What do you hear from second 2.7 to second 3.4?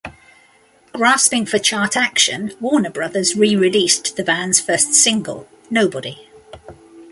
Brothers